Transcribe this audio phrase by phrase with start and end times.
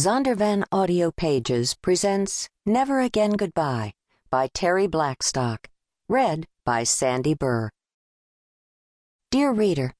[0.00, 3.92] Zondervan Audio Pages presents Never Again Goodbye
[4.30, 5.68] by Terri Blackstock,
[6.08, 7.68] read by Sandy Burr.
[9.30, 9.92] Dear reader,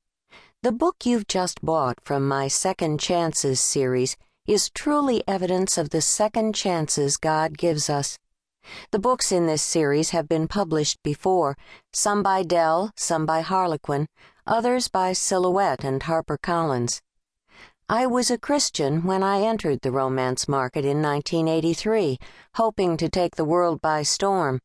[0.62, 4.16] the book you've just bought from my Second Chances series
[4.46, 8.16] is truly evidence of the second chances God gives us.
[8.92, 11.58] The books in this series have been published before,
[11.92, 14.06] some by Dell, some by Harlequin,
[14.46, 17.02] others by Silhouette and HarperCollins.
[17.92, 22.20] I was a Christian when I entered the romance market in 1983,
[22.54, 24.60] hoping to take the world by storm.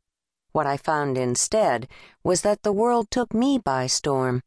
[0.52, 1.88] What I found instead
[2.24, 4.44] was that the world took me by storm.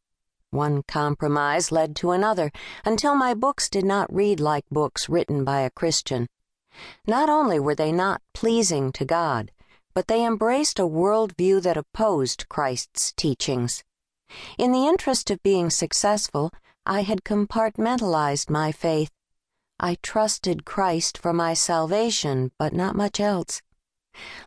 [0.50, 2.52] One compromise led to another
[2.84, 6.28] until my books did not read like books written by a Christian.
[7.04, 9.50] Not only were they not pleasing to God,
[9.92, 13.82] but they embraced a worldview that opposed Christ's teachings.
[14.56, 16.52] In the interest of being successful,
[16.90, 19.10] I had compartmentalized my faith.
[19.78, 23.60] I trusted Christ for my salvation, but not much else.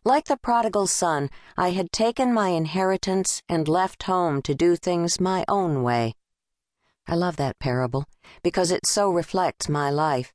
[0.04, 5.22] Like the prodigal son, I had taken my inheritance and left home to do things
[5.22, 6.16] my own way.
[7.08, 8.06] I love that parable
[8.42, 10.34] because it so reflects my life.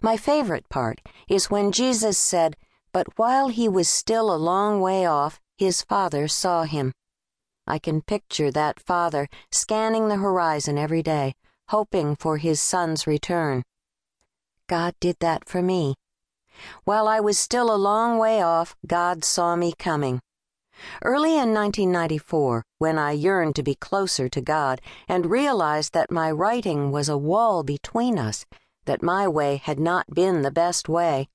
[0.00, 2.56] My favorite part is when Jesus said,
[2.92, 6.92] But while he was still a long way off, his father saw him.
[7.66, 11.34] I can picture that father scanning the horizon every day,
[11.68, 13.62] hoping for his son's return.
[14.66, 15.94] God did that for me.
[16.84, 20.20] While I was still a long way off, God saw me coming.
[21.02, 26.30] Early in 1994, when I yearned to be closer to God and realized that my
[26.30, 28.44] writing was a wall between us,
[28.86, 31.28] that my way had not been the best way,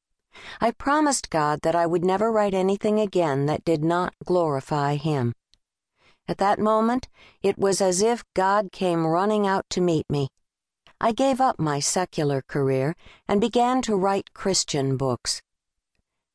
[0.60, 5.34] I promised God that I would never write anything again that did not glorify Him.
[6.28, 7.08] At that moment,
[7.42, 10.28] it was as if God came running out to meet me.
[11.00, 12.96] I gave up my secular career
[13.28, 15.42] and began to write Christian books.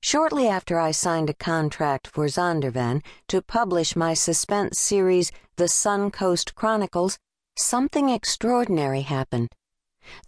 [0.01, 6.55] Shortly after I signed a contract for Zondervan to publish my suspense series, The Suncoast
[6.55, 7.19] Chronicles,
[7.56, 9.50] something extraordinary happened.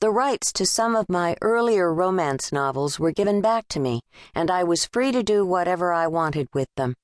[0.00, 4.00] The rights to some of my earlier romance novels were given back to me,
[4.34, 6.94] and I was free to do whatever I wanted with them.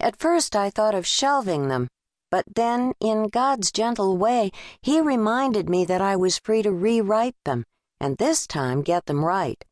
[0.00, 1.88] At first I thought of shelving them,
[2.30, 4.50] but then, in God's gentle way,
[4.82, 7.64] He reminded me that I was free to rewrite them,
[8.00, 9.64] and this time get them right.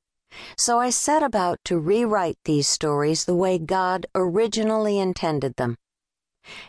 [0.56, 5.76] So I set about to rewrite these stories the way God originally intended them.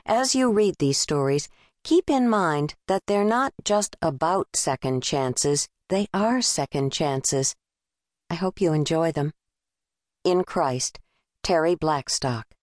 [0.06, 1.50] As you read these stories,
[1.84, 7.56] keep in mind that they're not just about second chances, they are second chances.
[8.29, 9.34] I hope you enjoy them.
[10.24, 11.00] In Christ,
[11.44, 12.55] Terri Blackstock.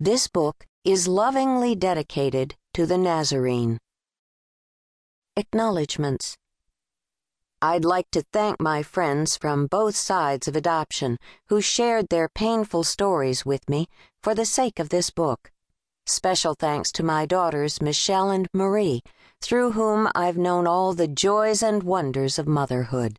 [0.00, 3.78] This book is lovingly dedicated to the Nazarene.
[5.36, 6.36] Acknowledgements.
[7.62, 11.16] I'd like to thank my friends from both sides of adoption
[11.48, 13.86] who shared their painful stories with me
[14.20, 15.52] for the sake of this book.
[16.06, 19.00] Special thanks to my daughters, Michelle and Marie,
[19.40, 23.16] through whom I've known all the joys and wonders of motherhood.